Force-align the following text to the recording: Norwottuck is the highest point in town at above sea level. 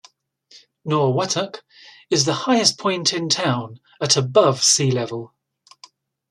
Norwottuck 0.83 1.59
is 2.09 2.25
the 2.25 2.33
highest 2.33 2.79
point 2.79 3.13
in 3.13 3.29
town 3.29 3.79
at 4.01 4.17
above 4.17 4.63
sea 4.63 4.89
level. 4.89 5.35